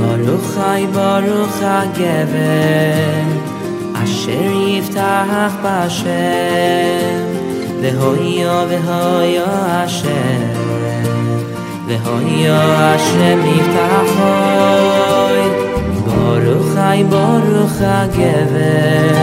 Baruch 0.00 0.46
Chai 0.54 0.82
Baruch 0.96 1.56
HaGever 1.60 3.24
Asher 4.00 4.48
Yiftach 4.64 5.52
B'Hashem 5.62 7.20
V'hoyo 7.82 8.56
V'hoyo 8.70 9.48
Hashem 9.72 10.42
V'hoyo 11.88 12.58
Hashem 12.80 13.38
Yiftachoi 13.52 15.44
Baruch 16.06 16.66
Chai 16.74 17.00
Baruch 17.12 17.78
HaGever 17.84 19.20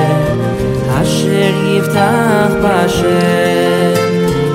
Asher 1.00 1.54
Yiftach 1.68 2.54
B'Hashem 2.64 3.96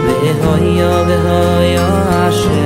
V'hoyo 0.06 0.92
V'hoyo 1.08 1.86
Hashem 2.12 2.61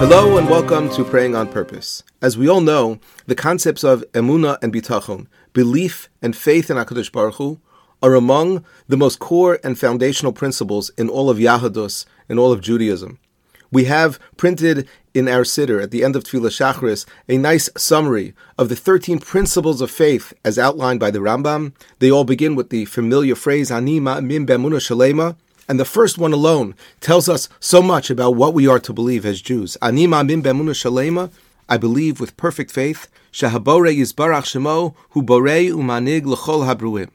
Hello 0.00 0.38
and 0.38 0.48
welcome 0.48 0.88
to 0.94 1.04
Praying 1.04 1.36
on 1.36 1.46
Purpose. 1.46 2.02
As 2.22 2.38
we 2.38 2.48
all 2.48 2.62
know, 2.62 2.98
the 3.26 3.34
concepts 3.34 3.84
of 3.84 4.02
emuna 4.12 4.56
and 4.62 4.72
bitachon, 4.72 5.26
belief 5.52 6.08
and 6.22 6.34
faith 6.34 6.70
in 6.70 6.78
Hakadosh 6.78 7.12
Baruch 7.12 7.34
Hu, 7.34 7.60
are 8.02 8.14
among 8.14 8.64
the 8.88 8.96
most 8.96 9.18
core 9.18 9.60
and 9.62 9.78
foundational 9.78 10.32
principles 10.32 10.90
in 10.96 11.10
all 11.10 11.28
of 11.28 11.36
Yahadus 11.36 12.06
and 12.30 12.38
all 12.38 12.50
of 12.50 12.62
Judaism. 12.62 13.18
We 13.70 13.84
have 13.84 14.18
printed 14.38 14.88
in 15.12 15.28
our 15.28 15.42
siddur 15.42 15.82
at 15.82 15.90
the 15.90 16.02
end 16.02 16.16
of 16.16 16.24
Tefillah 16.24 16.48
Shachris 16.48 17.04
a 17.28 17.36
nice 17.36 17.68
summary 17.76 18.32
of 18.56 18.70
the 18.70 18.76
13 18.76 19.18
principles 19.18 19.82
of 19.82 19.90
faith 19.90 20.32
as 20.46 20.58
outlined 20.58 20.98
by 21.00 21.10
the 21.10 21.18
Rambam. 21.18 21.74
They 21.98 22.10
all 22.10 22.24
begin 22.24 22.54
with 22.54 22.70
the 22.70 22.86
familiar 22.86 23.34
phrase 23.34 23.70
Ani 23.70 24.00
ma'amim 24.00 24.46
b'emuna 24.46 24.80
shalema, 24.80 25.36
and 25.70 25.78
the 25.78 25.84
first 25.84 26.18
one 26.18 26.32
alone 26.32 26.74
tells 26.98 27.28
us 27.28 27.48
so 27.60 27.80
much 27.80 28.10
about 28.10 28.34
what 28.34 28.52
we 28.52 28.66
are 28.66 28.80
to 28.80 28.92
believe 28.92 29.24
as 29.24 29.40
Jews. 29.40 29.76
Ani 29.80 30.04
ma'amim 30.08 30.42
b'emuna 30.42 30.74
shalema, 30.74 31.30
I 31.68 31.76
believe 31.76 32.18
with 32.18 32.36
perfect 32.36 32.72
faith, 32.72 33.06
shahabore 33.32 33.96
yizbarach 33.96 34.46
shemo, 34.50 34.96
hu 35.10 35.22
borei 35.22 35.70
umanig 35.70 36.24
l'chol 36.24 36.66
habruim. 36.66 37.10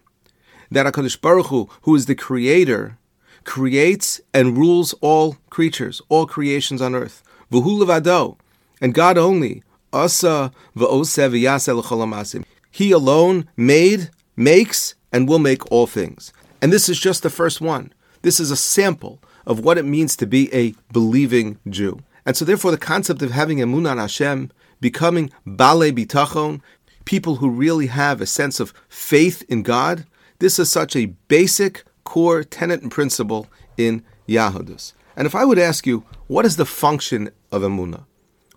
That 0.71 0.85
HaKadosh 0.85 1.19
Baruch 1.19 1.47
Hu, 1.47 1.69
who 1.81 1.95
is 1.95 2.05
the 2.05 2.15
creator, 2.15 2.97
creates 3.43 4.21
and 4.33 4.57
rules 4.57 4.93
all 5.01 5.35
creatures, 5.49 6.01
all 6.07 6.25
creations 6.25 6.81
on 6.81 6.95
earth. 6.95 7.23
V'hu 7.51 7.77
levado, 7.77 8.37
and 8.79 8.93
God 8.93 9.17
only, 9.17 9.63
asa 9.91 10.53
v'oseh 10.77 11.29
v'yaseh 11.29 11.75
l'chol 11.75 12.07
hamasim. 12.07 12.45
He 12.71 12.91
alone 12.91 13.49
made, 13.57 14.11
makes, 14.37 14.95
and 15.11 15.27
will 15.27 15.39
make 15.39 15.69
all 15.69 15.87
things. 15.87 16.31
And 16.61 16.71
this 16.71 16.87
is 16.87 16.97
just 16.97 17.21
the 17.21 17.29
first 17.29 17.59
one. 17.59 17.91
This 18.25 18.39
is 18.39 18.49
a 18.49 18.57
sample 18.57 19.21
of 19.45 19.59
what 19.59 19.77
it 19.77 19.85
means 19.85 20.15
to 20.15 20.25
be 20.25 20.51
a 20.51 20.73
believing 20.91 21.59
Jew. 21.69 21.99
And 22.25 22.35
so, 22.35 22.43
therefore, 22.43 22.71
the 22.71 22.77
concept 22.79 23.21
of 23.21 23.29
having 23.29 23.59
emunah 23.59 23.91
on 23.91 23.97
Hashem, 23.99 24.51
becoming 24.81 25.29
bale 25.45 25.91
bitachon, 25.91 26.61
people 27.05 27.35
who 27.35 27.47
really 27.51 27.85
have 27.85 28.21
a 28.21 28.25
sense 28.25 28.59
of 28.59 28.73
faith 28.89 29.43
in 29.47 29.61
God, 29.61 30.07
this 30.39 30.57
is 30.57 30.71
such 30.71 30.95
a 30.95 31.13
basic 31.27 31.83
core 32.03 32.43
tenet 32.43 32.81
and 32.81 32.89
principle 32.89 33.45
in 33.77 34.03
Yahudus. 34.27 34.93
And 35.15 35.27
if 35.27 35.35
I 35.35 35.45
would 35.45 35.59
ask 35.59 35.85
you, 35.85 36.03
what 36.25 36.45
is 36.45 36.55
the 36.55 36.65
function 36.65 37.29
of 37.51 37.61
emunah? 37.61 38.05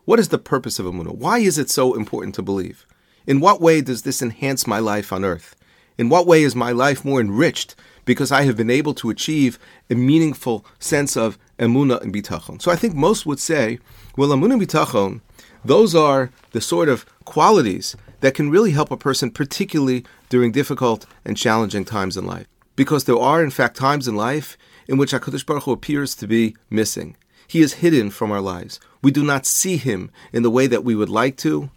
What 0.06 0.18
is 0.18 0.30
the 0.30 0.38
purpose 0.38 0.78
of 0.78 0.86
emunah? 0.86 1.14
Why 1.14 1.40
is 1.40 1.58
it 1.58 1.68
so 1.68 1.92
important 1.92 2.34
to 2.36 2.42
believe? 2.42 2.86
In 3.26 3.38
what 3.38 3.60
way 3.60 3.82
does 3.82 4.00
this 4.00 4.22
enhance 4.22 4.66
my 4.66 4.78
life 4.78 5.12
on 5.12 5.26
earth? 5.26 5.54
In 5.98 6.08
what 6.08 6.26
way 6.26 6.44
is 6.44 6.54
my 6.54 6.70
life 6.70 7.04
more 7.04 7.20
enriched 7.20 7.74
because 8.04 8.32
I 8.32 8.42
have 8.42 8.56
been 8.56 8.70
able 8.70 8.94
to 8.94 9.10
achieve 9.10 9.58
a 9.90 9.94
meaningful 9.94 10.64
sense 10.78 11.16
of 11.16 11.38
emuna 11.58 12.00
and 12.00 12.14
bitachon. 12.14 12.62
So 12.62 12.70
I 12.70 12.76
think 12.76 12.94
most 12.94 13.26
would 13.26 13.40
say, 13.40 13.80
well, 14.16 14.30
emuna 14.30 14.54
and 14.54 14.62
bitachon, 14.62 15.20
those 15.64 15.94
are 15.94 16.30
the 16.52 16.60
sort 16.60 16.88
of 16.88 17.04
qualities 17.24 17.96
that 18.20 18.34
can 18.34 18.48
really 18.48 18.70
help 18.70 18.90
a 18.90 18.96
person, 18.96 19.30
particularly 19.30 20.04
during 20.28 20.52
difficult 20.52 21.04
and 21.24 21.36
challenging 21.36 21.84
times 21.84 22.16
in 22.16 22.26
life. 22.26 22.46
Because 22.76 23.04
there 23.04 23.18
are, 23.18 23.42
in 23.42 23.50
fact, 23.50 23.76
times 23.76 24.08
in 24.08 24.16
life 24.16 24.56
in 24.86 24.98
which 24.98 25.12
HaKadosh 25.12 25.44
Baruch 25.44 25.64
Hu 25.64 25.72
appears 25.72 26.14
to 26.14 26.26
be 26.26 26.56
missing. 26.70 27.16
He 27.46 27.60
is 27.60 27.74
hidden 27.74 28.10
from 28.10 28.30
our 28.30 28.40
lives. 28.40 28.78
We 29.02 29.10
do 29.10 29.24
not 29.24 29.46
see 29.46 29.76
him 29.76 30.10
in 30.32 30.42
the 30.42 30.50
way 30.50 30.66
that 30.66 30.84
we 30.84 30.94
would 30.94 31.08
like 31.08 31.36
to. 31.38 31.70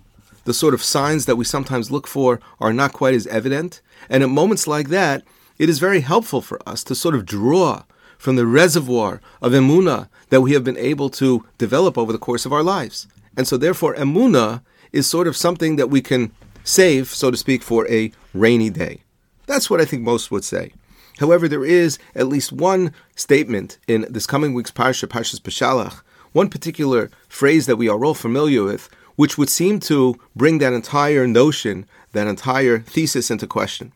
The 0.43 0.53
sort 0.53 0.73
of 0.73 0.83
signs 0.83 1.25
that 1.25 1.35
we 1.35 1.45
sometimes 1.45 1.91
look 1.91 2.07
for 2.07 2.39
are 2.59 2.73
not 2.73 2.93
quite 2.93 3.13
as 3.13 3.27
evident. 3.27 3.81
And 4.09 4.23
at 4.23 4.29
moments 4.29 4.67
like 4.67 4.89
that, 4.89 5.23
it 5.57 5.69
is 5.69 5.79
very 5.79 6.01
helpful 6.01 6.41
for 6.41 6.59
us 6.67 6.83
to 6.85 6.95
sort 6.95 7.15
of 7.15 7.25
draw 7.25 7.83
from 8.17 8.35
the 8.35 8.45
reservoir 8.45 9.21
of 9.41 9.51
emuna 9.51 10.07
that 10.29 10.41
we 10.41 10.53
have 10.53 10.63
been 10.63 10.77
able 10.77 11.09
to 11.09 11.45
develop 11.57 11.97
over 11.97 12.11
the 12.11 12.17
course 12.17 12.45
of 12.45 12.53
our 12.53 12.63
lives. 12.63 13.07
And 13.35 13.47
so, 13.47 13.57
therefore, 13.57 13.95
emuna 13.95 14.61
is 14.91 15.07
sort 15.07 15.27
of 15.27 15.37
something 15.37 15.75
that 15.77 15.89
we 15.89 16.01
can 16.01 16.31
save, 16.63 17.07
so 17.07 17.31
to 17.31 17.37
speak, 17.37 17.63
for 17.63 17.89
a 17.89 18.11
rainy 18.33 18.69
day. 18.69 19.01
That's 19.47 19.69
what 19.69 19.81
I 19.81 19.85
think 19.85 20.03
most 20.03 20.31
would 20.31 20.43
say. 20.43 20.73
However, 21.19 21.47
there 21.47 21.65
is 21.65 21.99
at 22.15 22.27
least 22.27 22.51
one 22.51 22.93
statement 23.15 23.77
in 23.87 24.05
this 24.09 24.27
coming 24.27 24.53
week's 24.53 24.71
parsha, 24.71 25.07
Parshas 25.07 25.39
Beshalach, 25.39 26.01
one 26.31 26.49
particular 26.49 27.09
phrase 27.27 27.65
that 27.65 27.75
we 27.75 27.89
are 27.89 28.03
all 28.03 28.13
familiar 28.13 28.63
with, 28.63 28.89
which 29.15 29.37
would 29.37 29.49
seem 29.49 29.79
to 29.81 30.19
bring 30.35 30.57
that 30.59 30.73
entire 30.73 31.27
notion, 31.27 31.85
that 32.13 32.27
entire 32.27 32.79
thesis 32.79 33.31
into 33.31 33.47
question 33.47 33.91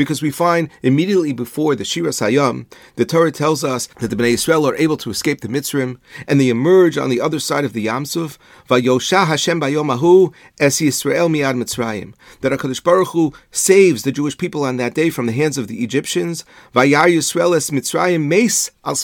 because 0.00 0.22
we 0.22 0.30
find 0.30 0.70
immediately 0.82 1.30
before 1.30 1.74
the 1.74 1.84
Shiras 1.84 2.22
Hayam, 2.22 2.64
the 2.96 3.04
Torah 3.04 3.30
tells 3.30 3.62
us 3.62 3.86
that 4.00 4.08
the 4.08 4.16
Bnei 4.16 4.32
Israel 4.32 4.66
are 4.66 4.76
able 4.76 4.96
to 4.96 5.10
escape 5.10 5.42
the 5.42 5.48
Mitzrim, 5.48 5.98
and 6.26 6.40
they 6.40 6.48
emerge 6.48 6.96
on 6.96 7.10
the 7.10 7.20
other 7.20 7.38
side 7.38 7.66
of 7.66 7.74
the 7.74 7.84
Yamsuf. 7.84 8.38
Vayosha 8.66 9.26
Hashem 9.26 9.60
bayomahu 9.60 10.32
es 10.58 10.80
Yisrael 10.80 11.28
miad 11.28 11.62
Mitzrayim. 11.62 12.14
That 12.40 12.52
Hakadosh 12.52 12.82
Baruch 12.82 13.08
Hu 13.08 13.34
saves 13.50 14.02
the 14.02 14.10
Jewish 14.10 14.38
people 14.38 14.64
on 14.64 14.78
that 14.78 14.94
day 14.94 15.10
from 15.10 15.26
the 15.26 15.32
hands 15.32 15.58
of 15.58 15.68
the 15.68 15.84
Egyptians. 15.84 16.46
Vayar 16.74 17.14
Yisrael 17.14 17.54
es 17.54 17.68
Mitzrayim 17.68 18.26
meis 18.26 18.70
al 18.84 18.96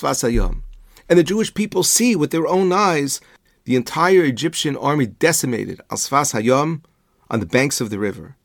And 1.10 1.18
the 1.18 1.22
Jewish 1.22 1.52
people 1.52 1.82
see 1.82 2.16
with 2.16 2.30
their 2.30 2.46
own 2.46 2.72
eyes 2.72 3.20
the 3.66 3.76
entire 3.76 4.24
Egyptian 4.24 4.76
army 4.76 5.06
decimated 5.06 5.80
al 5.90 5.98
Sfas 5.98 6.32
Hayam 6.32 6.82
on 7.28 7.40
the 7.40 7.46
banks 7.46 7.80
of 7.80 7.90
the 7.90 7.98
river. 7.98 8.36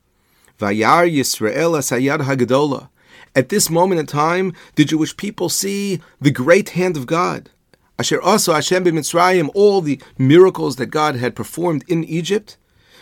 Vayar 0.59 1.09
Yisrael 1.09 1.77
Asayad 1.77 2.23
Hagadola. 2.23 2.89
At 3.35 3.49
this 3.49 3.69
moment 3.69 3.99
in 3.99 4.07
time, 4.07 4.53
the 4.75 4.83
Jewish 4.83 5.15
people 5.15 5.47
see 5.47 6.01
the 6.19 6.31
great 6.31 6.69
hand 6.69 6.97
of 6.97 7.05
God. 7.05 7.51
Asher 7.99 8.19
also 8.19 8.51
Hashem 8.53 8.83
b'Mitzrayim, 8.83 9.51
all 9.53 9.81
the 9.81 10.01
miracles 10.17 10.77
that 10.77 10.87
God 10.87 11.15
had 11.15 11.35
performed 11.35 11.83
in 11.87 12.03
Egypt. 12.03 12.57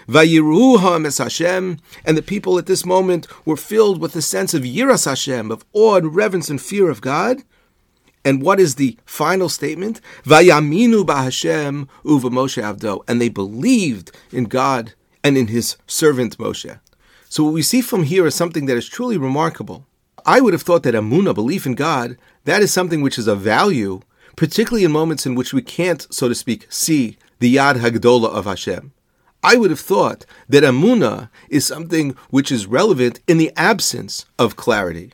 Vayiruham 0.07 1.05
es 1.05 1.19
Hashem, 1.19 1.77
and 2.03 2.17
the 2.17 2.21
people 2.21 2.57
at 2.57 2.65
this 2.65 2.85
moment 2.85 3.27
were 3.45 3.55
filled 3.55 4.01
with 4.01 4.13
a 4.17 4.21
sense 4.21 4.53
of 4.53 4.63
Yiras 4.63 5.05
Hashem, 5.05 5.51
of 5.51 5.63
awe 5.71 5.95
and 5.95 6.13
reverence 6.13 6.49
and 6.49 6.61
fear 6.61 6.89
of 6.89 6.99
God. 6.99 7.43
And 8.25 8.41
what 8.41 8.59
is 8.59 8.75
the 8.75 8.97
final 9.05 9.49
statement? 9.49 10.01
Vayaminu 10.23 11.05
b'Hashem 11.05 11.87
uva 12.03 12.29
Moshe 12.29 12.61
Avdo, 12.61 13.03
and 13.07 13.21
they 13.21 13.29
believed 13.29 14.11
in 14.31 14.45
God 14.45 14.93
and 15.23 15.37
in 15.37 15.47
His 15.47 15.77
servant 15.87 16.37
Moshe. 16.37 16.79
So 17.29 17.43
what 17.43 17.53
we 17.53 17.61
see 17.61 17.81
from 17.81 18.03
here 18.03 18.25
is 18.25 18.35
something 18.35 18.65
that 18.65 18.77
is 18.77 18.89
truly 18.89 19.17
remarkable. 19.17 19.85
I 20.25 20.41
would 20.41 20.53
have 20.53 20.63
thought 20.63 20.83
that 20.83 20.95
amuna, 20.95 21.33
belief 21.33 21.65
in 21.65 21.75
God, 21.75 22.17
that 22.43 22.61
is 22.61 22.73
something 22.73 23.01
which 23.01 23.17
is 23.17 23.27
of 23.27 23.41
value, 23.41 24.01
particularly 24.35 24.83
in 24.83 24.91
moments 24.91 25.25
in 25.25 25.35
which 25.35 25.53
we 25.53 25.61
can't, 25.61 26.05
so 26.13 26.27
to 26.27 26.35
speak, 26.35 26.67
see 26.69 27.17
the 27.39 27.55
Yad 27.55 27.75
Hagdola 27.75 28.29
of 28.29 28.45
Hashem. 28.45 28.91
I 29.41 29.55
would 29.55 29.69
have 29.69 29.79
thought 29.79 30.25
that 30.49 30.63
amuna 30.63 31.29
is 31.49 31.65
something 31.65 32.15
which 32.29 32.51
is 32.51 32.67
relevant 32.67 33.21
in 33.27 33.37
the 33.37 33.53
absence 33.55 34.25
of 34.37 34.57
clarity. 34.57 35.13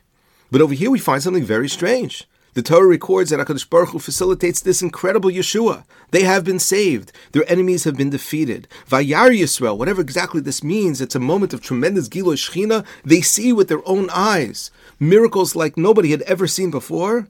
But 0.50 0.60
over 0.60 0.74
here 0.74 0.90
we 0.90 0.98
find 0.98 1.22
something 1.22 1.44
very 1.44 1.68
strange. 1.68 2.26
The 2.56 2.62
Torah 2.62 2.86
records 2.86 3.28
that 3.28 3.38
HaKadosh 3.38 3.68
Baruch 3.68 3.90
Hu 3.90 3.98
facilitates 3.98 4.62
this 4.62 4.80
incredible 4.80 5.28
Yeshua. 5.28 5.84
They 6.10 6.22
have 6.22 6.42
been 6.42 6.58
saved. 6.58 7.12
Their 7.32 7.44
enemies 7.52 7.84
have 7.84 7.98
been 7.98 8.08
defeated. 8.08 8.66
Vayar 8.88 9.28
Yisrael, 9.28 9.76
whatever 9.76 10.00
exactly 10.00 10.40
this 10.40 10.64
means, 10.64 11.02
it's 11.02 11.14
a 11.14 11.20
moment 11.20 11.52
of 11.52 11.60
tremendous 11.60 12.08
Gilo 12.08 12.32
Shechina. 12.32 12.86
They 13.04 13.20
see 13.20 13.52
with 13.52 13.68
their 13.68 13.86
own 13.86 14.08
eyes 14.08 14.70
miracles 14.98 15.54
like 15.54 15.76
nobody 15.76 16.12
had 16.12 16.22
ever 16.22 16.46
seen 16.46 16.70
before. 16.70 17.28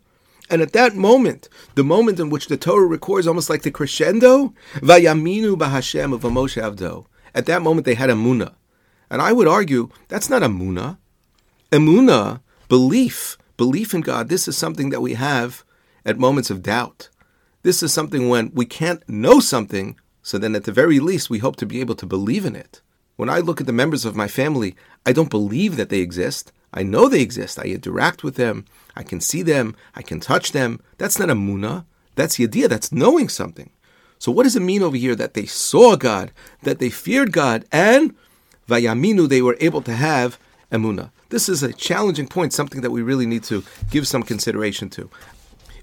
And 0.49 0.63
at 0.63 0.73
that 0.75 0.95
moment, 0.95 1.49
the 1.75 1.83
moment 1.83 2.21
in 2.21 2.31
which 2.31 2.47
the 2.47 2.57
Torah 2.57 2.87
records 2.87 3.27
almost 3.27 3.51
like 3.51 3.63
the 3.63 3.73
crescendo, 3.73 4.55
Vayaminu 4.75 5.57
Bahashem 5.57 6.13
of 6.13 6.21
Moshe 6.21 6.63
Avdo. 6.63 7.07
At 7.35 7.47
that 7.47 7.63
moment, 7.63 7.85
they 7.85 7.95
had 7.95 8.11
Amuna. 8.11 8.55
And 9.11 9.21
I 9.21 9.33
would 9.33 9.49
argue 9.49 9.89
that's 10.07 10.31
not 10.31 10.43
Amuna. 10.43 10.99
Amuna, 11.73 12.43
belief, 12.69 13.37
Belief 13.57 13.95
in 13.95 14.03
God, 14.03 14.29
this 14.29 14.47
is 14.47 14.57
something 14.57 14.91
that 14.91 15.01
we 15.01 15.15
have 15.15 15.65
at 16.05 16.19
moments 16.19 16.51
of 16.51 16.63
doubt. 16.63 17.09
This 17.63 17.83
is 17.83 17.93
something 17.93 18.29
when 18.29 18.53
we 18.55 18.67
can't 18.67 19.07
know 19.09 19.41
something, 19.41 19.97
so 20.23 20.39
then 20.39 20.55
at 20.55 20.65
the 20.65 20.73
very 20.73 21.01
least 21.01 21.31
we 21.31 21.39
hope 21.39 21.57
to 21.57 21.67
be 21.67 21.81
able 21.81 21.95
to 21.97 22.07
believe 22.07 22.45
in 22.45 22.55
it. 22.55 22.83
When 23.17 23.31
I 23.31 23.39
look 23.39 23.61
at 23.61 23.67
the 23.67 23.73
members 23.73 24.05
of 24.05 24.15
my 24.15 24.29
family, 24.29 24.77
I 25.07 25.13
don't 25.13 25.31
believe 25.31 25.77
that 25.77 25.89
they 25.89 26.01
exist. 26.01 26.53
I 26.75 26.83
know 26.83 27.09
they 27.09 27.23
exist. 27.23 27.59
I 27.59 27.63
interact 27.63 28.23
with 28.23 28.37
them. 28.37 28.67
I 28.95 29.03
can 29.03 29.21
see 29.21 29.43
them. 29.43 29.75
I 29.95 30.03
can 30.03 30.21
touch 30.21 30.53
them. 30.53 30.81
That's 30.99 31.19
not 31.19 31.31
a 31.31 31.35
muna. 31.35 31.87
That's 32.15 32.39
idea. 32.39 32.69
That's 32.69 32.93
knowing 32.93 33.31
something. 33.31 33.71
So 34.19 34.31
what 34.31 34.43
does 34.43 34.57
it 34.57 34.63
mean 34.63 34.83
over 34.83 34.97
here 34.97 35.15
that 35.15 35.35
they 35.35 35.47
saw 35.47 35.97
God, 35.97 36.33
that 36.63 36.79
they 36.79 36.91
feared 36.91 37.33
God, 37.33 37.65
and 37.73 38.15
vayaminu 38.69 39.29
they 39.29 39.43
were 39.43 39.57
able 39.61 39.83
to 39.83 39.95
have 39.95 40.39
emuna? 40.71 41.11
This 41.29 41.49
is 41.49 41.63
a 41.63 41.73
challenging 41.73 42.29
point, 42.29 42.53
something 42.53 42.81
that 42.81 42.91
we 42.91 43.03
really 43.03 43.27
need 43.27 43.45
to 43.45 43.65
give 43.91 44.07
some 44.07 44.23
consideration 44.23 44.89
to. 44.91 45.11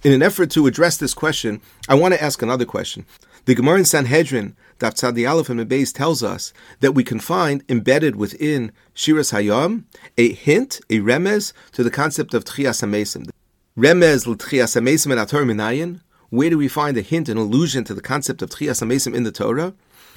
In 0.04 0.12
an 0.12 0.22
effort 0.22 0.52
to 0.52 0.68
address 0.68 0.98
this 0.98 1.14
question, 1.14 1.62
I 1.88 1.96
want 1.96 2.14
to 2.14 2.22
ask 2.22 2.42
another 2.42 2.66
question. 2.66 3.06
The 3.46 3.56
Gemara 3.56 3.80
in 3.80 3.86
Sanhedrin, 3.86 4.56
Daf 4.80 4.96
Tzadi 4.96 5.30
Aleph 5.30 5.50
and 5.50 5.60
Beis 5.62 5.94
tells 5.94 6.24
us 6.24 6.54
that 6.80 6.94
we 6.94 7.04
can 7.04 7.20
find 7.20 7.64
embedded 7.70 8.16
within 8.16 8.72
Shiras 8.96 9.34
Hayam 9.34 9.84
a 10.18 10.34
hint, 10.34 10.80
a 10.90 11.00
remez 11.00 11.54
to 11.74 11.84
the 11.84 11.92
concept 11.92 12.34
of 12.34 12.46
Tchias 12.46 12.84
HaMesim. 12.84 13.30
Remez 13.78 14.28
l'Tchias 14.28 14.80
HaMesim 14.80 15.12
and 15.12 15.20
Ator 15.20 15.44
Minayin. 15.44 16.02
Where 16.30 16.50
do 16.50 16.58
we 16.58 16.68
find 16.68 16.98
a 16.98 17.02
hint, 17.02 17.30
an 17.30 17.38
allusion 17.38 17.84
to 17.86 17.94
the 17.94 18.02
concept 18.02 18.42
of 18.42 18.50
Tchias 18.50 18.82
HaMesim 18.82 19.14
in 19.14 19.24
the 19.24 19.32
Torah? 19.32 19.74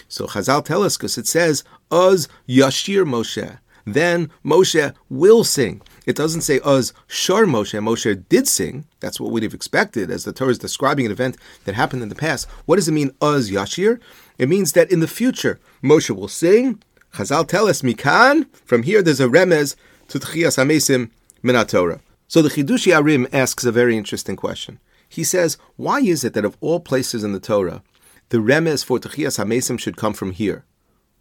So 0.09 0.27
Chazal 0.27 0.65
tell 0.65 0.83
us 0.83 0.97
because 0.97 1.19
it 1.19 1.27
says, 1.27 1.65
Oz 1.91 2.29
Yashir 2.49 3.05
Moshe. 3.05 3.59
Then 3.87 4.31
Moshe 4.45 4.95
will 5.09 5.45
sing. 5.45 5.81
It 6.07 6.17
doesn't 6.17 6.41
say 6.41 6.59
us 6.65 6.93
Shar 7.07 7.45
Moshe. 7.45 7.81
Moshe 7.81 8.25
did 8.29 8.49
sing. 8.49 8.85
That's 8.99 9.21
what 9.21 9.31
we'd 9.31 9.45
have 9.45 9.55
expected, 9.55 10.11
as 10.11 10.25
the 10.25 10.33
Torah 10.33 10.51
is 10.51 10.59
describing 10.59 11.07
an 11.07 11.13
event 11.13 11.37
that 11.65 11.77
happened 11.77 12.03
in 12.03 12.09
the 12.09 12.17
past. 12.17 12.49
What 12.65 12.77
does 12.77 12.89
it 12.89 12.93
mean, 12.93 13.13
us 13.21 13.49
Yashir? 13.49 14.01
It 14.39 14.49
means 14.49 14.73
that 14.73 14.91
in 14.91 15.01
the 15.01 15.09
future, 15.09 15.61
Moshe 15.83 16.11
will 16.11 16.29
sing. 16.29 16.83
Chazal 17.15 17.47
tell 17.47 17.69
us, 17.69 17.83
Mikan. 17.83 18.47
From 18.65 18.83
here, 18.83 19.03
there's 19.03 19.21
a 19.21 19.29
remez 19.29 19.77
to 20.09 20.19
Tchias 20.19 20.59
Hamesim 20.59 21.11
Minat 21.45 21.69
Torah. 21.69 22.01
So 22.27 22.43
the 22.43 22.49
Chidushei 22.49 22.93
HaRim 22.93 23.33
asks 23.33 23.65
a 23.65 23.71
very 23.71 23.97
interesting 23.97 24.35
question. 24.35 24.81
He 25.09 25.23
says, 25.23 25.59
why 25.77 26.01
is 26.01 26.25
it 26.25 26.35
that 26.35 26.45
of 26.45 26.57
all 26.61 26.81
places 26.81 27.23
in 27.23 27.33
the 27.33 27.39
Torah, 27.39 27.85
the 28.31 28.39
remez 28.39 28.85
for 28.85 28.99
Tchias 28.99 29.39
Hamesim 29.39 29.79
should 29.79 29.97
come 29.97 30.13
from 30.13 30.33
here? 30.33 30.65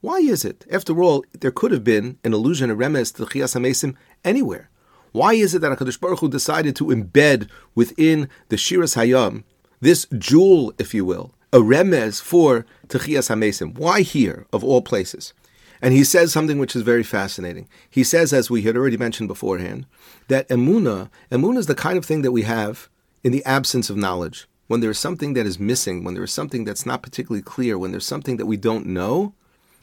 Why 0.06 0.20
is 0.20 0.46
it? 0.46 0.68
After 0.72 1.02
all, 1.02 1.26
there 1.40 1.50
could 1.50 1.72
have 1.72 1.84
been 1.84 2.20
an 2.24 2.32
allusion, 2.32 2.70
a 2.70 2.76
remez 2.76 3.12
to 3.16 3.26
Tchias 3.26 3.56
Hamesim 3.56 3.96
anywhere. 4.24 4.70
Why 5.14 5.34
is 5.34 5.56
it 5.56 5.62
that 5.62 5.76
HaKadosh 5.76 6.00
Baruch 6.00 6.20
Hu 6.20 6.30
decided 6.30 6.76
to 6.76 6.90
embed 6.90 7.50
within 7.74 8.30
the 8.50 8.56
Shiras 8.56 8.96
Hayam 8.96 9.44
this 9.82 10.06
jewel, 10.16 10.72
if 10.78 10.94
you 10.94 11.06
will, 11.06 11.34
a 11.52 11.58
remez 11.58 12.22
for 12.22 12.68
Techias 12.88 13.32
HaMesim? 13.32 13.80
Why 13.80 14.02
here, 14.02 14.46
of 14.54 14.64
all 14.64 14.84
places? 14.84 15.34
And 15.82 15.92
he 15.92 16.04
says 16.04 16.32
something 16.32 16.60
which 16.60 16.76
is 16.76 16.84
very 16.84 17.02
fascinating. 17.02 17.68
He 17.90 18.04
says, 18.04 18.32
as 18.32 18.48
we 18.48 18.62
had 18.62 18.78
already 18.78 18.98
mentioned 18.98 19.28
beforehand, 19.28 19.88
that 20.28 20.48
emuna, 20.50 21.10
emuna 21.32 21.58
is 21.58 21.66
the 21.66 21.74
kind 21.74 21.98
of 21.98 22.06
thing 22.06 22.22
that 22.22 22.32
we 22.32 22.44
have 22.44 22.90
in 23.24 23.32
the 23.32 23.44
absence 23.44 23.90
of 23.90 23.98
knowledge. 23.98 24.48
When 24.68 24.82
there 24.82 24.92
is 24.92 25.00
something 25.00 25.34
that 25.34 25.48
is 25.48 25.60
missing, 25.60 26.04
when 26.04 26.14
there 26.14 26.24
is 26.24 26.32
something 26.32 26.64
that's 26.64 26.86
not 26.86 27.02
particularly 27.02 27.42
clear, 27.42 27.76
when 27.76 27.90
there's 27.90 28.06
something 28.06 28.38
that 28.38 28.46
we 28.46 28.56
don't 28.56 28.86
know, 28.86 29.34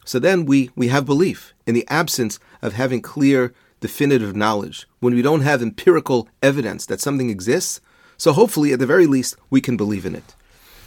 so 0.05 0.19
then 0.19 0.45
we, 0.47 0.71
we 0.75 0.89
have 0.89 1.07
belief 1.07 1.55
in 1.67 1.75
the 1.75 1.87
absence 1.89 2.39
of 2.61 2.75
having 2.75 3.01
clear 3.01 3.55
definitive 3.81 4.35
knowledge, 4.35 4.87
when 5.01 5.15
we 5.15 5.23
don't 5.23 5.43
have 5.43 5.61
empirical 5.61 6.29
evidence 6.43 6.87
that 6.87 7.01
something 7.01 7.29
exists, 7.29 7.81
so 8.17 8.33
hopefully, 8.33 8.73
at 8.73 8.79
the 8.79 8.87
very 8.87 9.07
least, 9.07 9.37
we 9.51 9.61
can 9.61 9.77
believe 9.77 10.07
in 10.07 10.15
it. 10.15 10.37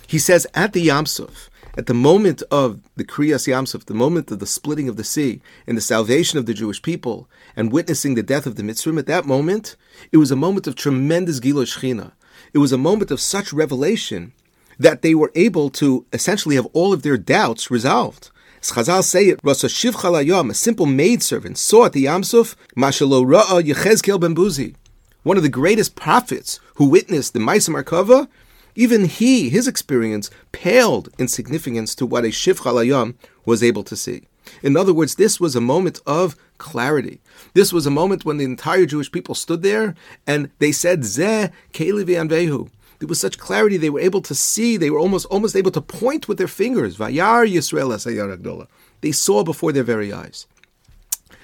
He 0.08 0.18
says 0.18 0.48
at 0.54 0.72
the 0.72 0.88
Yamsuf, 0.88 1.50
at 1.78 1.88
the 1.88 1.94
moment 1.94 2.42
of 2.50 2.80
the 2.96 3.04
Kriyas 3.04 3.48
Yamsuf, 3.48 3.86
the 3.86 3.94
moment 3.94 4.32
of 4.32 4.40
the 4.40 4.46
splitting 4.46 4.88
of 4.88 4.96
the 4.96 5.04
sea 5.04 5.42
and 5.68 5.78
the 5.78 5.82
salvation 5.82 6.40
of 6.40 6.46
the 6.46 6.54
Jewish 6.54 6.82
people 6.82 7.28
and 7.56 7.74
witnessing 7.74 8.16
the 8.16 8.24
death 8.24 8.46
of 8.46 8.56
the 8.56 8.64
Mitzrim, 8.64 8.98
at 8.98 9.08
that 9.08 9.26
moment, 9.26 9.76
it 10.14 10.18
was 10.18 10.32
a 10.32 10.38
moment 10.38 10.68
of 10.68 10.76
tremendous 10.76 11.42
Gilo 11.42 11.66
Shechina. 11.66 12.14
It 12.54 12.60
was 12.60 12.72
a 12.72 12.78
moment 12.78 13.12
of 13.12 13.20
such 13.20 13.52
revelation 13.52 14.32
that 14.80 15.02
they 15.02 15.14
were 15.14 15.32
able 15.36 15.70
to 15.72 16.06
essentially 16.14 16.56
have 16.56 16.68
all 16.68 16.94
of 16.94 17.02
their 17.02 17.18
doubts 17.18 17.70
resolved. 17.70 18.30
As 18.66 18.72
Chazal 18.72 19.04
say 19.04 19.26
it, 19.28 19.40
Rasa 19.44 19.68
Shivcha 19.68 20.10
Layam, 20.10 20.50
a 20.50 20.56
simple 20.56 20.88
maidservant, 20.88 21.60
saw 21.60 21.86
at 21.86 21.94
the 21.94 22.06
Yamsuf, 22.06 22.56
Mashalo 22.76 23.24
Ra'a 23.24 23.62
Yechezkel 23.62 24.20
Ben 24.20 24.34
Buzi, 24.34 24.74
one 25.22 25.38
of 25.38 25.44
the 25.44 25.50
greatest 25.50 25.96
prophets 25.96 26.60
who 26.78 26.90
witnessed 26.90 27.34
the 27.34 27.40
Maaseh 27.40 27.70
Merkavah, 27.70 28.28
even 28.74 29.06
he, 29.06 29.50
his 29.50 29.68
experience, 29.68 30.32
paled 30.52 31.10
in 31.20 31.28
significance 31.28 31.94
to 31.94 32.08
what 32.08 32.26
a 32.26 32.30
Shivcha 32.30 32.74
Layam 32.74 33.14
was 33.46 33.62
able 33.62 33.84
to 33.84 33.96
see. 33.96 34.24
In 34.64 34.76
other 34.76 34.96
words, 34.96 35.14
this 35.14 35.40
was 35.40 35.56
a 35.56 35.62
moment 35.62 36.00
of 36.08 36.36
clarity. 36.58 37.22
This 37.54 37.72
was 37.72 37.86
a 37.86 37.92
moment 37.92 38.26
when 38.26 38.38
the 38.38 38.46
entire 38.46 38.88
Jewish 38.88 39.12
people 39.12 39.36
stood 39.36 39.62
there 39.62 39.94
and 40.26 40.50
they 40.58 40.72
said, 40.72 41.02
Zeh 41.02 41.52
Kelevi 41.72 42.16
Anvehu. 42.16 42.72
Was 43.06 43.20
such 43.20 43.38
clarity; 43.38 43.78
they 43.78 43.90
were 43.90 44.00
able 44.00 44.22
to 44.22 44.36
see. 44.36 44.78
They 44.78 44.90
were 44.90 45.00
almost 45.00 45.26
almost 45.28 45.56
able 45.56 45.72
to 45.72 45.82
point 45.82 46.28
with 46.28 46.38
their 46.38 46.48
fingers. 46.48 46.98
Vayar 46.98 47.48
Yisrael. 47.48 48.68
They 49.02 49.12
saw 49.12 49.44
before 49.44 49.72
their 49.72 49.84
very 49.84 50.12
eyes. 50.12 50.48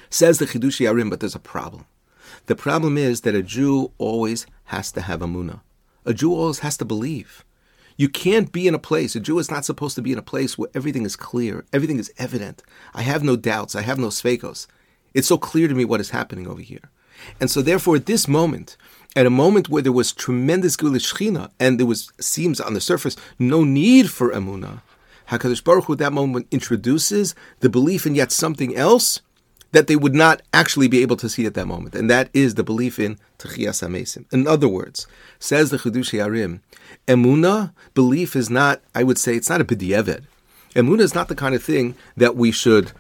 Says 0.10 0.40
the 0.40 0.46
Chidushei 0.46 0.90
HaRim, 0.90 1.10
but 1.10 1.20
there's 1.20 1.36
a 1.36 1.40
problem. 1.40 1.86
The 2.48 2.56
problem 2.56 2.98
is 2.98 3.22
that 3.22 3.36
a 3.36 3.44
Jew 3.44 3.92
always 3.98 4.46
has 4.66 4.92
to 4.94 5.02
have 5.02 5.22
amuna. 5.22 5.62
A 6.06 6.14
Jew 6.14 6.34
always 6.34 6.60
has 6.60 6.76
to 6.78 6.86
believe. 6.86 7.46
You 7.98 8.10
can't 8.10 8.52
be 8.52 8.68
in 8.68 8.74
a 8.74 8.80
place, 8.80 9.16
a 9.16 9.20
Jew 9.20 9.38
is 9.38 9.52
not 9.52 9.64
supposed 9.64 9.96
to 9.96 10.02
be 10.02 10.12
in 10.12 10.18
a 10.18 10.24
place 10.24 10.58
where 10.58 10.70
everything 10.74 11.06
is 11.06 11.16
clear, 11.16 11.66
everything 11.72 12.00
is 12.00 12.12
evident. 12.18 12.64
I 12.94 13.04
have 13.04 13.24
no 13.24 13.36
doubts, 13.36 13.76
I 13.76 13.82
have 13.82 14.00
no 14.00 14.08
svekos. 14.08 14.66
It's 15.14 15.28
so 15.28 15.38
clear 15.38 15.68
to 15.68 15.76
me 15.76 15.86
what 15.86 16.00
is 16.00 16.10
happening 16.10 16.48
over 16.48 16.62
here. 16.62 16.90
And 17.40 17.52
so, 17.52 17.62
therefore, 17.62 17.98
at 17.98 18.08
this 18.08 18.28
moment, 18.28 18.78
at 19.16 19.26
a 19.26 19.30
moment 19.30 19.70
where 19.70 19.82
there 19.82 19.92
was 19.92 20.12
tremendous 20.12 20.78
Shechina, 20.78 21.52
and 21.60 21.80
there 21.80 21.86
was, 21.86 22.12
seems 22.20 22.62
on 22.62 22.74
the 22.74 22.82
surface, 22.82 23.16
no 23.38 23.64
need 23.64 24.10
for 24.10 24.32
Emunah, 24.32 24.82
HaKadosh 25.30 25.64
Baruch 25.64 25.86
Hu 25.86 25.94
at 25.94 26.00
that 26.00 26.14
moment 26.14 26.48
introduces 26.52 27.36
the 27.60 27.70
belief 27.70 28.06
in 28.06 28.16
yet 28.16 28.32
something 28.32 28.76
else 28.76 29.22
that 29.72 29.88
they 29.88 29.96
would 29.96 30.14
not 30.14 30.42
actually 30.54 30.88
be 30.88 31.02
able 31.02 31.16
to 31.16 31.30
see 31.30 31.46
at 31.46 31.54
that 31.54 31.66
moment, 31.66 31.96
and 31.96 32.10
that 32.10 32.30
is 32.34 32.56
the 32.56 32.64
belief 32.64 33.00
in 33.00 33.18
Techias 33.40 33.86
HaMesim. 33.86 34.26
In 34.34 34.48
other 34.48 34.68
words, 34.68 35.08
says 35.40 35.70
the 35.70 35.78
Chidushei 35.78 36.20
HaRim, 36.20 36.60
Emunah, 37.08 37.72
belief 37.94 38.36
is 38.36 38.50
not, 38.50 38.82
I 38.94 39.04
would 39.04 39.18
say, 39.18 39.36
it's 39.36 39.50
not 39.50 39.62
a 39.62 39.66
b'di'eved. 39.66 40.24
Emunah 40.76 41.02
is 41.02 41.16
not 41.16 41.28
the 41.30 41.36
kind 41.36 41.56
of 41.56 41.64
thing 41.64 41.96
that 42.18 42.36
we 42.36 42.52
should 42.52 42.92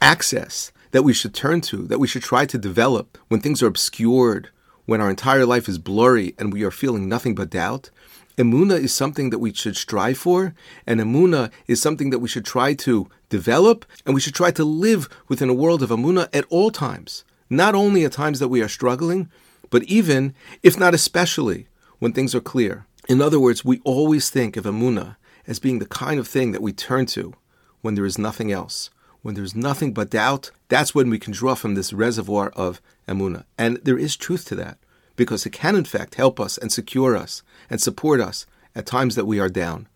access, 0.00 0.72
that 0.92 1.02
we 1.02 1.12
should 1.12 1.34
turn 1.34 1.60
to, 1.62 1.86
that 1.88 1.98
we 1.98 2.06
should 2.06 2.22
try 2.22 2.46
to 2.46 2.58
develop 2.58 3.18
when 3.28 3.40
things 3.40 3.62
are 3.62 3.66
obscured, 3.66 4.50
when 4.90 5.00
our 5.00 5.08
entire 5.08 5.46
life 5.46 5.68
is 5.68 5.78
blurry 5.78 6.34
and 6.36 6.52
we 6.52 6.64
are 6.64 6.70
feeling 6.72 7.08
nothing 7.08 7.32
but 7.32 7.48
doubt, 7.48 7.90
emuna 8.36 8.76
is 8.76 8.92
something 8.92 9.30
that 9.30 9.38
we 9.38 9.52
should 9.54 9.76
strive 9.76 10.18
for, 10.18 10.52
and 10.84 10.98
emuna 10.98 11.48
is 11.68 11.80
something 11.80 12.10
that 12.10 12.18
we 12.18 12.26
should 12.26 12.44
try 12.44 12.74
to 12.74 13.08
develop, 13.28 13.84
and 14.04 14.16
we 14.16 14.20
should 14.20 14.34
try 14.34 14.50
to 14.50 14.64
live 14.64 15.08
within 15.28 15.48
a 15.48 15.54
world 15.54 15.84
of 15.84 15.90
emuna 15.90 16.28
at 16.32 16.44
all 16.50 16.72
times. 16.72 17.22
Not 17.48 17.76
only 17.76 18.04
at 18.04 18.10
times 18.10 18.40
that 18.40 18.48
we 18.48 18.62
are 18.62 18.68
struggling, 18.68 19.30
but 19.70 19.84
even, 19.84 20.34
if 20.60 20.76
not 20.76 20.92
especially, 20.92 21.68
when 22.00 22.12
things 22.12 22.34
are 22.34 22.40
clear. 22.40 22.84
In 23.08 23.22
other 23.22 23.38
words, 23.38 23.64
we 23.64 23.78
always 23.84 24.28
think 24.28 24.56
of 24.56 24.64
emuna 24.64 25.14
as 25.46 25.60
being 25.60 25.78
the 25.78 25.86
kind 25.86 26.18
of 26.18 26.26
thing 26.26 26.50
that 26.50 26.62
we 26.62 26.72
turn 26.72 27.06
to 27.06 27.34
when 27.80 27.94
there 27.94 28.06
is 28.06 28.18
nothing 28.18 28.50
else 28.50 28.90
when 29.22 29.34
there's 29.34 29.54
nothing 29.54 29.92
but 29.92 30.10
doubt, 30.10 30.50
that's 30.68 30.94
when 30.94 31.10
we 31.10 31.18
can 31.18 31.32
draw 31.32 31.54
from 31.54 31.74
this 31.74 31.92
reservoir 31.92 32.50
of 32.56 32.80
emuna. 33.06 33.44
And 33.58 33.76
there 33.78 33.98
is 33.98 34.16
truth 34.16 34.44
to 34.46 34.54
that, 34.56 34.78
because 35.16 35.44
it 35.44 35.50
can 35.50 35.76
in 35.76 35.84
fact 35.84 36.14
help 36.14 36.40
us 36.40 36.56
and 36.56 36.72
secure 36.72 37.16
us 37.16 37.42
and 37.68 37.80
support 37.80 38.20
us 38.20 38.46
at 38.74 38.86
times 38.86 39.14
that 39.16 39.26
we 39.26 39.38
are 39.40 39.48
down. 39.48 39.88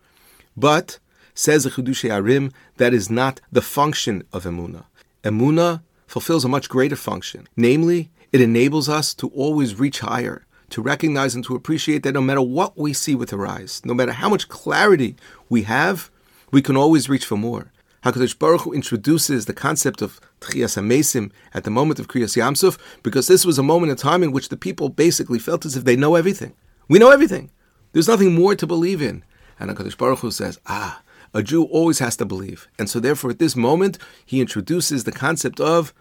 But, 0.57 0.99
says 1.35 1.65
the 1.65 1.71
Chidushei 1.71 2.11
HaRim, 2.11 2.53
that 2.77 2.95
is 2.95 3.11
not 3.11 3.41
the 3.51 3.63
function 3.63 4.25
of 4.33 4.45
emuna. 4.45 4.85
Emuna 5.23 5.83
fulfills 6.07 6.45
a 6.45 6.49
much 6.49 6.69
greater 6.69 6.97
function. 6.97 7.49
Namely, 7.57 8.11
it 8.33 8.41
enables 8.41 8.89
us 8.89 9.15
to 9.15 9.29
always 9.29 9.79
reach 9.79 10.01
higher, 10.01 10.45
to 10.71 10.83
recognize 10.83 11.35
and 11.35 11.45
to 11.45 11.55
appreciate 11.55 12.03
that 12.03 12.15
no 12.15 12.21
matter 12.21 12.43
what 12.43 12.77
we 12.77 12.93
see 12.93 13.15
with 13.15 13.33
our 13.33 13.47
eyes, 13.47 13.81
no 13.85 13.95
matter 13.95 14.13
how 14.13 14.29
much 14.29 14.49
clarity 14.49 15.17
we 15.49 15.63
have, 15.63 16.11
we 16.51 16.63
can 16.63 16.77
always 16.77 17.09
reach 17.09 17.25
for 17.25 17.37
more. 17.37 17.73
HaKadosh 18.05 18.39
Baruch 18.39 18.61
Hu 18.61 18.73
introduces 18.75 19.47
the 19.47 19.55
concept 19.55 20.03
of 20.03 20.21
Tchias 20.43 20.77
HaMesim 20.77 21.33
at 21.55 21.65
the 21.65 21.71
moment 21.71 21.99
of 21.99 22.07
Kriyas 22.07 22.37
Yamsuf 22.37 22.77
because 23.03 23.29
this 23.29 23.47
was 23.47 23.59
a 23.59 23.63
moment 23.63 23.93
in 23.93 23.97
time 23.97 24.23
in 24.23 24.31
which 24.31 24.51
the 24.51 24.59
people 24.59 24.91
basically 24.91 25.39
felt 25.39 25.65
as 25.65 25.75
if 25.75 25.85
they 25.85 25.97
know 25.97 26.15
everything. 26.15 26.53
We 26.87 26.99
know 26.99 27.11
everything. 27.11 27.51
There's 27.93 28.07
nothing 28.07 28.35
more 28.35 28.55
to 28.57 28.67
believe 28.67 29.01
in. 29.01 29.25
And 29.59 29.71
HaKadosh 29.71 29.97
Baruch 29.97 30.19
Hu 30.19 30.31
says, 30.31 30.61
ah, 30.67 31.01
a 31.33 31.43
Jew 31.43 31.65
always 31.65 31.99
has 32.01 32.15
to 32.19 32.27
believe. 32.27 32.69
And 32.79 32.91
so 32.91 33.01
therefore 33.01 33.31
at 33.31 33.39
this 33.39 33.57
moment, 33.57 33.97
he 34.27 34.43
introduces 34.43 35.05
the 35.05 35.13
concept 35.13 35.59
of 35.59 35.95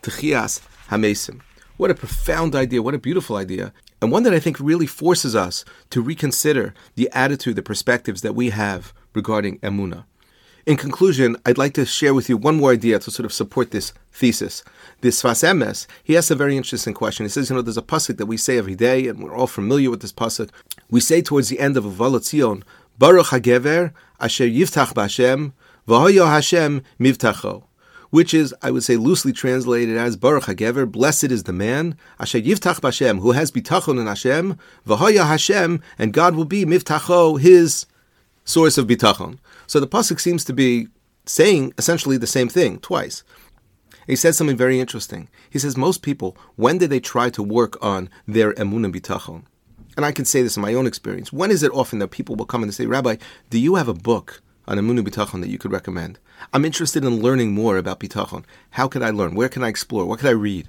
Tchias 0.00 0.62
HaMesim. 0.88 1.42
What 1.76 1.90
a 1.90 1.94
profound 1.94 2.56
idea, 2.56 2.80
what 2.80 2.94
a 2.94 2.98
beautiful 2.98 3.36
idea, 3.36 3.74
and 4.00 4.10
one 4.10 4.22
that 4.22 4.32
I 4.32 4.40
think 4.40 4.58
really 4.60 4.86
forces 4.86 5.36
us 5.36 5.66
to 5.90 6.00
reconsider 6.00 6.72
the 6.94 7.10
attitude, 7.12 7.56
the 7.56 7.62
perspectives 7.62 8.22
that 8.22 8.34
we 8.34 8.48
have 8.48 8.94
regarding 9.14 9.58
Emunah. 9.58 10.04
In 10.66 10.76
conclusion, 10.76 11.36
I'd 11.46 11.56
like 11.56 11.72
to 11.74 11.86
share 11.86 12.12
with 12.12 12.28
you 12.28 12.36
one 12.36 12.56
more 12.56 12.72
idea 12.72 12.98
to 12.98 13.10
sort 13.10 13.24
of 13.24 13.32
support 13.32 13.70
this 13.70 13.94
thesis. 14.12 14.62
This 15.00 15.22
Sfas 15.22 15.42
Emes, 15.42 15.86
he 16.04 16.16
asks 16.16 16.30
a 16.30 16.34
very 16.34 16.56
interesting 16.56 16.92
question. 16.92 17.24
He 17.24 17.30
says, 17.30 17.48
you 17.48 17.56
know, 17.56 17.62
there's 17.62 17.78
a 17.78 17.82
pasuk 17.82 18.18
that 18.18 18.26
we 18.26 18.36
say 18.36 18.58
every 18.58 18.74
day, 18.74 19.08
and 19.08 19.22
we're 19.22 19.34
all 19.34 19.46
familiar 19.46 19.90
with 19.90 20.02
this 20.02 20.12
pasuk. 20.12 20.50
We 20.90 21.00
say 21.00 21.22
towards 21.22 21.48
the 21.48 21.60
end 21.60 21.78
of 21.78 21.84
Uva 21.84 22.08
L'Tzion, 22.08 22.62
Baruch 22.98 23.28
HaGever 23.28 23.92
Asher 24.20 24.44
Yiftach 24.44 24.92
B'Hashem 24.92 25.52
V'Hoyo 25.88 26.26
Hashem 26.26 26.82
Mivtacho 26.98 27.64
which 28.10 28.34
is, 28.34 28.52
I 28.60 28.72
would 28.72 28.82
say, 28.82 28.96
loosely 28.96 29.32
translated 29.32 29.96
as 29.96 30.16
Baruch 30.16 30.42
HaGever, 30.42 30.90
blessed 30.90 31.30
is 31.30 31.44
the 31.44 31.52
man, 31.52 31.96
Asher 32.18 32.40
Yiftach 32.40 32.80
B'Hashem, 32.80 33.20
who 33.20 33.30
has 33.30 33.52
bitachon 33.52 34.00
in 34.00 34.08
Hashem, 34.08 34.58
V'Hoya 34.84 35.28
Hashem, 35.28 35.80
and 35.96 36.12
God 36.12 36.34
will 36.34 36.44
be 36.44 36.64
Mivtacho, 36.66 37.40
his 37.40 37.86
source 38.44 38.76
of 38.78 38.88
bitachon. 38.88 39.38
So 39.70 39.78
the 39.78 39.86
pasuk 39.86 40.18
seems 40.18 40.44
to 40.46 40.52
be 40.52 40.88
saying 41.26 41.74
essentially 41.78 42.16
the 42.16 42.26
same 42.26 42.48
thing 42.48 42.80
twice. 42.80 43.22
He 44.04 44.16
says 44.16 44.36
something 44.36 44.56
very 44.56 44.80
interesting. 44.80 45.28
He 45.48 45.60
says 45.60 45.76
most 45.76 46.02
people, 46.02 46.36
when 46.56 46.78
did 46.78 46.90
they 46.90 46.98
try 46.98 47.30
to 47.30 47.40
work 47.40 47.78
on 47.80 48.10
their 48.26 48.52
emun 48.54 48.84
and 48.84 48.92
bitachon? 48.92 49.44
And 49.96 50.04
I 50.04 50.10
can 50.10 50.24
say 50.24 50.42
this 50.42 50.56
in 50.56 50.60
my 50.60 50.74
own 50.74 50.88
experience. 50.88 51.32
When 51.32 51.52
is 51.52 51.62
it 51.62 51.70
often 51.70 52.00
that 52.00 52.10
people 52.10 52.34
will 52.34 52.46
come 52.46 52.64
and 52.64 52.74
say, 52.74 52.86
Rabbi, 52.86 53.14
do 53.48 53.60
you 53.60 53.76
have 53.76 53.86
a 53.86 53.94
book 53.94 54.42
on 54.66 54.76
emun 54.76 54.98
and 54.98 55.06
bitachon 55.06 55.40
that 55.40 55.50
you 55.50 55.58
could 55.58 55.70
recommend? 55.70 56.18
I'm 56.52 56.64
interested 56.64 57.04
in 57.04 57.22
learning 57.22 57.52
more 57.52 57.76
about 57.76 58.00
bitachon. 58.00 58.42
How 58.70 58.88
can 58.88 59.04
I 59.04 59.10
learn? 59.10 59.36
Where 59.36 59.48
can 59.48 59.62
I 59.62 59.68
explore? 59.68 60.04
What 60.04 60.18
can 60.18 60.26
I 60.26 60.32
read? 60.32 60.68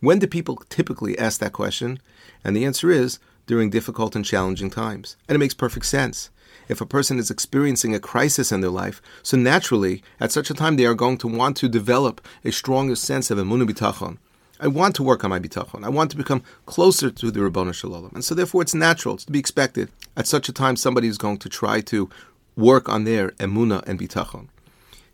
When 0.00 0.18
do 0.18 0.26
people 0.26 0.56
typically 0.70 1.16
ask 1.16 1.38
that 1.38 1.52
question? 1.52 2.00
And 2.42 2.56
the 2.56 2.64
answer 2.64 2.90
is 2.90 3.20
during 3.46 3.70
difficult 3.70 4.16
and 4.16 4.24
challenging 4.24 4.70
times. 4.70 5.16
And 5.28 5.36
it 5.36 5.38
makes 5.38 5.54
perfect 5.54 5.86
sense 5.86 6.30
if 6.68 6.80
a 6.80 6.86
person 6.86 7.18
is 7.18 7.30
experiencing 7.30 7.94
a 7.94 8.00
crisis 8.00 8.52
in 8.52 8.60
their 8.60 8.70
life, 8.70 9.00
so 9.22 9.36
naturally, 9.36 10.02
at 10.20 10.32
such 10.32 10.50
a 10.50 10.54
time, 10.54 10.76
they 10.76 10.86
are 10.86 10.94
going 10.94 11.18
to 11.18 11.28
want 11.28 11.56
to 11.58 11.68
develop 11.68 12.26
a 12.44 12.52
stronger 12.52 12.96
sense 12.96 13.30
of 13.30 13.38
emunah 13.38 13.68
bitachon. 13.68 14.18
I 14.60 14.68
want 14.68 14.94
to 14.96 15.02
work 15.02 15.24
on 15.24 15.30
my 15.30 15.40
bitachon. 15.40 15.84
I 15.84 15.88
want 15.88 16.10
to 16.12 16.16
become 16.16 16.42
closer 16.66 17.10
to 17.10 17.30
the 17.30 17.40
Ribono 17.40 17.74
Shel 17.74 17.90
Olam. 17.90 18.12
And 18.14 18.24
so 18.24 18.34
therefore 18.34 18.62
it's 18.62 18.74
natural, 18.74 19.16
it's 19.16 19.24
to 19.24 19.32
be 19.32 19.38
expected. 19.38 19.90
At 20.16 20.26
such 20.26 20.48
a 20.48 20.52
time, 20.52 20.76
somebody 20.76 21.08
is 21.08 21.18
going 21.18 21.38
to 21.38 21.48
try 21.48 21.80
to 21.82 22.08
work 22.56 22.88
on 22.88 23.04
their 23.04 23.30
emunah 23.32 23.86
and 23.86 23.98
bitachon. 23.98 24.48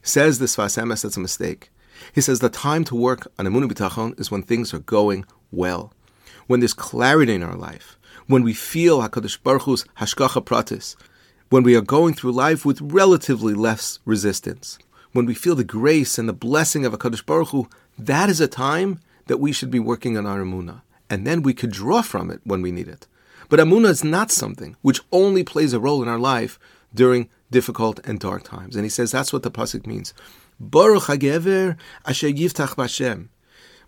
Says 0.02 0.38
the 0.38 0.46
Sfas 0.46 0.80
Emes, 0.80 1.02
that's 1.02 1.16
a 1.16 1.20
mistake. 1.20 1.70
He 2.14 2.20
says 2.20 2.40
the 2.40 2.48
time 2.48 2.84
to 2.84 2.94
work 2.94 3.30
on 3.38 3.46
emunah 3.46 3.70
bitachon 3.70 4.18
is 4.20 4.30
when 4.30 4.42
things 4.42 4.72
are 4.74 4.78
going 4.78 5.24
well, 5.50 5.92
when 6.46 6.60
there's 6.60 6.74
clarity 6.74 7.34
in 7.34 7.42
our 7.42 7.56
life, 7.56 7.98
when 8.26 8.42
we 8.42 8.54
feel 8.54 9.00
Hakadosh 9.00 9.42
Baruch 9.42 9.62
Hu's 9.62 9.84
hashgacha 9.98 10.44
pratis, 10.44 10.96
when 11.50 11.64
we 11.64 11.74
are 11.74 11.80
going 11.80 12.14
through 12.14 12.30
life 12.30 12.64
with 12.64 12.80
relatively 12.80 13.54
less 13.54 13.98
resistance, 14.04 14.78
when 15.10 15.26
we 15.26 15.34
feel 15.34 15.56
the 15.56 15.64
grace 15.64 16.16
and 16.16 16.28
the 16.28 16.32
blessing 16.32 16.86
of 16.86 16.92
HaKadosh 16.92 17.26
Baruch 17.26 17.48
Hu, 17.48 17.68
that 17.98 18.30
is 18.30 18.40
a 18.40 18.46
time 18.46 19.00
that 19.26 19.38
we 19.38 19.50
should 19.50 19.70
be 19.70 19.80
working 19.80 20.16
on 20.16 20.26
our 20.26 20.38
Amunah. 20.38 20.82
And 21.10 21.26
then 21.26 21.42
we 21.42 21.52
could 21.52 21.72
draw 21.72 22.02
from 22.02 22.30
it 22.30 22.40
when 22.44 22.62
we 22.62 22.70
need 22.70 22.86
it. 22.86 23.08
But 23.48 23.58
Amunah 23.58 23.88
is 23.88 24.04
not 24.04 24.30
something 24.30 24.76
which 24.82 25.00
only 25.10 25.42
plays 25.42 25.72
a 25.72 25.80
role 25.80 26.04
in 26.04 26.08
our 26.08 26.20
life 26.20 26.56
during 26.94 27.28
difficult 27.50 27.98
and 28.06 28.20
dark 28.20 28.44
times. 28.44 28.76
And 28.76 28.84
he 28.84 28.88
says 28.88 29.10
that's 29.10 29.32
what 29.32 29.42
the 29.42 29.50
Pasuk 29.50 29.88
means. 29.88 30.14
Baruch 30.60 31.04
HaGever 31.04 31.76
Asher 32.06 32.28
Yiftach. 32.28 33.28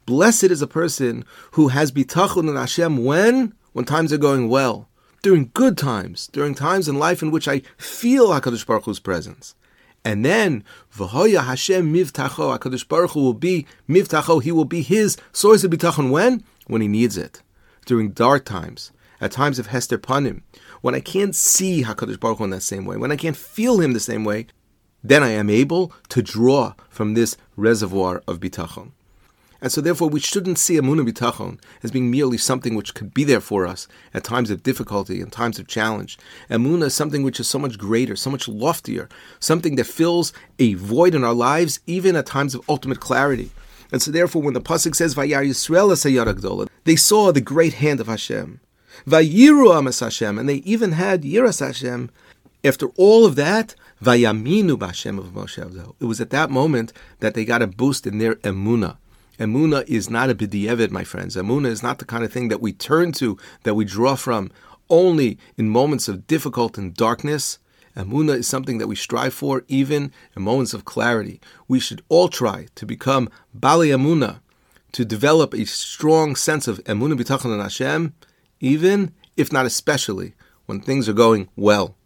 Blessed 0.04 0.44
is 0.44 0.62
a 0.62 0.66
person 0.66 1.24
who 1.52 1.68
has 1.68 1.92
bitachon 1.92 2.48
in 2.48 2.56
Hashem 2.56 3.04
when? 3.04 3.54
When 3.72 3.84
times 3.84 4.12
are 4.12 4.18
going 4.18 4.48
well 4.48 4.88
during 5.22 5.50
good 5.54 5.78
times, 5.78 6.26
during 6.28 6.54
times 6.54 6.88
in 6.88 6.98
life 6.98 7.22
in 7.22 7.30
which 7.30 7.48
I 7.48 7.62
feel 7.76 8.28
HaKadosh 8.28 8.66
Baruch 8.66 8.84
Hu's 8.84 8.98
presence. 8.98 9.54
And 10.04 10.24
then, 10.24 10.64
V'hoya 10.96 11.44
Hashem 11.44 11.94
mivtacho, 11.94 12.58
HaKadosh 12.58 12.88
Baruch 12.88 13.12
Hu 13.12 13.22
will 13.22 13.34
be 13.34 13.66
mivtacho, 13.88 14.42
He 14.42 14.50
will 14.50 14.64
be 14.64 14.82
His 14.82 15.16
source 15.32 15.62
of 15.62 15.70
bitachon 15.70 16.10
when? 16.10 16.42
When 16.66 16.82
He 16.82 16.88
needs 16.88 17.16
it. 17.16 17.42
During 17.86 18.10
dark 18.10 18.44
times, 18.44 18.90
at 19.20 19.30
times 19.30 19.60
of 19.60 19.68
Hester 19.68 19.98
Panim, 19.98 20.42
when 20.80 20.96
I 20.96 21.00
can't 21.00 21.36
see 21.36 21.84
HaKadosh 21.84 22.18
Baruch 22.18 22.38
Hu 22.38 22.44
in 22.44 22.50
that 22.50 22.62
same 22.62 22.84
way, 22.84 22.96
when 22.96 23.12
I 23.12 23.16
can't 23.16 23.36
feel 23.36 23.80
Him 23.80 23.92
the 23.92 24.00
same 24.00 24.24
way, 24.24 24.48
then 25.04 25.22
I 25.22 25.30
am 25.30 25.48
able 25.48 25.92
to 26.08 26.22
draw 26.22 26.74
from 26.88 27.14
this 27.14 27.36
reservoir 27.56 28.22
of 28.26 28.40
bitachon. 28.40 28.90
And 29.62 29.70
so, 29.70 29.80
therefore, 29.80 30.08
we 30.08 30.18
shouldn't 30.18 30.58
see 30.58 30.74
Amunah 30.74 31.08
Bitachon 31.08 31.60
as 31.84 31.92
being 31.92 32.10
merely 32.10 32.36
something 32.36 32.74
which 32.74 32.94
could 32.94 33.14
be 33.14 33.22
there 33.22 33.40
for 33.40 33.64
us 33.64 33.86
at 34.12 34.24
times 34.24 34.50
of 34.50 34.64
difficulty 34.64 35.20
and 35.20 35.30
times 35.30 35.60
of 35.60 35.68
challenge. 35.68 36.18
Amunah 36.50 36.86
is 36.86 36.94
something 36.96 37.22
which 37.22 37.38
is 37.38 37.46
so 37.46 37.60
much 37.60 37.78
greater, 37.78 38.16
so 38.16 38.28
much 38.28 38.48
loftier, 38.48 39.08
something 39.38 39.76
that 39.76 39.86
fills 39.86 40.32
a 40.58 40.74
void 40.74 41.14
in 41.14 41.22
our 41.22 41.32
lives, 41.32 41.78
even 41.86 42.16
at 42.16 42.26
times 42.26 42.56
of 42.56 42.68
ultimate 42.68 42.98
clarity. 42.98 43.52
And 43.92 44.02
so, 44.02 44.10
therefore, 44.10 44.42
when 44.42 44.54
the 44.54 44.60
pasuk 44.60 44.96
says 44.96 45.14
Vayar 45.14 45.46
Yisrael 45.46 46.68
they 46.82 46.96
saw 46.96 47.30
the 47.30 47.40
great 47.40 47.74
hand 47.74 48.00
of 48.00 48.08
Hashem. 48.08 48.60
Vayiru 49.06 49.72
Amas 49.72 50.00
Hashem, 50.00 50.40
and 50.40 50.48
they 50.48 50.56
even 50.56 50.92
had 50.92 51.22
Yiras 51.22 51.64
Hashem. 51.64 52.10
After 52.64 52.88
all 52.96 53.24
of 53.24 53.36
that, 53.36 53.76
Vayaminu 54.02 54.76
Bashem 54.76 55.18
of 55.18 55.26
Moshe 55.26 55.94
It 56.00 56.04
was 56.04 56.20
at 56.20 56.30
that 56.30 56.50
moment 56.50 56.92
that 57.20 57.34
they 57.34 57.44
got 57.44 57.62
a 57.62 57.68
boost 57.68 58.08
in 58.08 58.18
their 58.18 58.34
emunah. 58.36 58.96
Emuna 59.42 59.84
is 59.88 60.08
not 60.08 60.30
a 60.30 60.36
b'di'eved, 60.36 60.92
my 60.92 61.02
friends. 61.02 61.34
Emuna 61.34 61.66
is 61.66 61.82
not 61.82 61.98
the 61.98 62.04
kind 62.04 62.22
of 62.22 62.32
thing 62.32 62.46
that 62.46 62.60
we 62.60 62.72
turn 62.72 63.10
to, 63.10 63.36
that 63.64 63.74
we 63.74 63.84
draw 63.84 64.14
from 64.14 64.52
only 64.88 65.36
in 65.56 65.68
moments 65.68 66.06
of 66.06 66.28
difficult 66.28 66.78
and 66.78 66.94
darkness. 66.94 67.58
Emuna 67.96 68.38
is 68.38 68.46
something 68.46 68.78
that 68.78 68.86
we 68.86 68.94
strive 68.94 69.34
for 69.34 69.64
even 69.66 70.12
in 70.36 70.42
moments 70.42 70.74
of 70.74 70.84
clarity. 70.84 71.40
We 71.66 71.80
should 71.80 72.02
all 72.08 72.28
try 72.28 72.68
to 72.76 72.86
become 72.86 73.28
Bali 73.52 73.88
Emuna, 73.88 74.38
to 74.92 75.04
develop 75.04 75.54
a 75.54 75.66
strong 75.66 76.36
sense 76.36 76.68
of 76.68 76.78
Emuna 76.84 77.18
B'tachon 77.20 77.60
Hashem, 77.60 78.14
even, 78.60 79.12
if 79.36 79.52
not 79.52 79.66
especially, 79.66 80.34
when 80.66 80.80
things 80.80 81.08
are 81.08 81.14
going 81.14 81.48
well. 81.56 81.96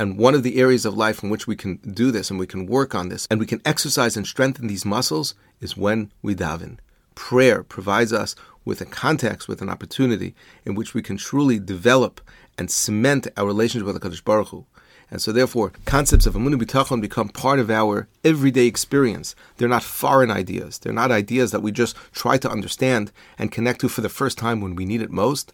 And 0.00 0.16
one 0.16 0.34
of 0.34 0.42
the 0.42 0.58
areas 0.58 0.86
of 0.86 0.96
life 0.96 1.22
in 1.22 1.28
which 1.28 1.46
we 1.46 1.54
can 1.54 1.76
do 1.76 2.10
this 2.10 2.30
and 2.30 2.40
we 2.40 2.46
can 2.46 2.64
work 2.64 2.94
on 2.94 3.10
this 3.10 3.28
and 3.30 3.38
we 3.38 3.44
can 3.44 3.60
exercise 3.66 4.16
and 4.16 4.26
strengthen 4.26 4.66
these 4.66 4.86
muscles 4.86 5.34
is 5.60 5.76
when 5.76 6.10
we 6.22 6.34
daven. 6.34 6.78
Prayer 7.14 7.62
provides 7.62 8.10
us 8.10 8.34
with 8.64 8.80
a 8.80 8.86
context, 8.86 9.46
with 9.46 9.60
an 9.60 9.68
opportunity 9.68 10.34
in 10.64 10.74
which 10.74 10.94
we 10.94 11.02
can 11.02 11.18
truly 11.18 11.58
develop 11.58 12.22
and 12.56 12.70
cement 12.70 13.28
our 13.36 13.44
relationship 13.44 13.84
with 13.86 14.00
the 14.00 14.08
Kadosh 14.08 14.24
Baruch 14.24 14.48
Hu. 14.48 14.64
And 15.10 15.20
so, 15.20 15.32
therefore, 15.32 15.72
concepts 15.84 16.24
of 16.24 16.32
Amunah 16.32 16.62
B'tachon 16.62 17.02
become 17.02 17.28
part 17.28 17.58
of 17.58 17.68
our 17.68 18.08
everyday 18.24 18.64
experience. 18.64 19.34
They're 19.58 19.68
not 19.68 19.82
foreign 19.82 20.30
ideas. 20.30 20.78
They're 20.78 20.94
not 20.94 21.10
ideas 21.10 21.50
that 21.50 21.60
we 21.60 21.72
just 21.72 21.94
try 22.12 22.38
to 22.38 22.50
understand 22.50 23.12
and 23.36 23.52
connect 23.52 23.82
to 23.82 23.90
for 23.90 24.00
the 24.00 24.08
first 24.08 24.38
time 24.38 24.62
when 24.62 24.76
we 24.76 24.86
need 24.86 25.02
it 25.02 25.10
most. 25.10 25.52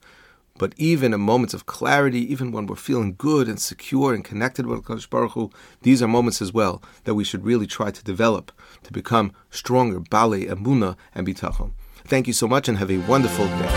But 0.58 0.74
even 0.76 1.12
in 1.12 1.20
moments 1.20 1.54
of 1.54 1.66
clarity, 1.66 2.20
even 2.32 2.50
when 2.52 2.66
we're 2.66 2.76
feeling 2.76 3.14
good 3.16 3.48
and 3.48 3.60
secure 3.60 4.14
and 4.14 4.24
connected 4.24 4.66
with 4.66 4.84
Kadosh 4.84 5.08
Baruch 5.08 5.32
Hu, 5.32 5.50
these 5.82 6.02
are 6.02 6.08
moments 6.08 6.40
as 6.40 6.52
well 6.52 6.82
that 7.04 7.14
we 7.14 7.24
should 7.24 7.44
really 7.44 7.66
try 7.66 7.90
to 7.90 8.04
develop 8.04 8.52
to 8.84 8.92
become 8.92 9.32
stronger, 9.50 10.00
Bale, 10.00 10.46
Emuna, 10.46 10.96
and 11.14 11.26
Bitachon. 11.26 11.72
Thank 12.04 12.26
you 12.26 12.32
so 12.32 12.46
much 12.46 12.68
and 12.68 12.78
have 12.78 12.90
a 12.90 12.98
wonderful 12.98 13.46
day. 13.46 13.72